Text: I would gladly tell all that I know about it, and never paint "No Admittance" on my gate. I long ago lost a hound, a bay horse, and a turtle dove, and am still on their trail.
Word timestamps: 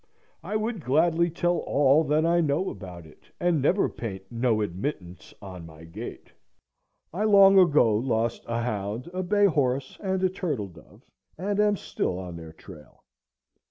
I 0.43 0.55
would 0.55 0.79
gladly 0.83 1.29
tell 1.29 1.57
all 1.59 2.03
that 2.05 2.25
I 2.25 2.41
know 2.41 2.71
about 2.71 3.05
it, 3.05 3.25
and 3.39 3.61
never 3.61 3.87
paint 3.87 4.23
"No 4.31 4.61
Admittance" 4.63 5.31
on 5.43 5.63
my 5.67 5.83
gate. 5.83 6.31
I 7.13 7.23
long 7.23 7.59
ago 7.59 7.97
lost 7.97 8.43
a 8.47 8.63
hound, 8.63 9.11
a 9.13 9.21
bay 9.21 9.45
horse, 9.45 9.99
and 10.01 10.23
a 10.23 10.29
turtle 10.29 10.69
dove, 10.69 11.03
and 11.37 11.59
am 11.59 11.75
still 11.77 12.17
on 12.17 12.35
their 12.35 12.51
trail. 12.53 13.03